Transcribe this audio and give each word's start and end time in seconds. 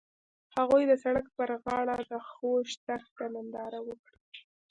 هغوی 0.57 0.83
د 0.87 0.93
سړک 1.03 1.25
پر 1.37 1.49
غاړه 1.63 1.97
د 2.11 2.13
خوږ 2.29 2.67
دښته 2.87 3.25
ننداره 3.33 3.79
وکړه. 3.87 4.17